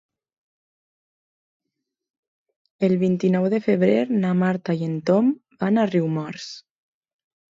El 2.87 2.97
vint-i-nou 3.03 3.45
de 3.55 3.59
febrer 3.67 3.99
na 4.25 4.31
Marta 4.39 4.77
i 4.79 4.87
en 4.93 4.95
Tom 5.11 5.31
van 5.65 5.77
a 5.83 5.87
Riumors. 5.93 6.49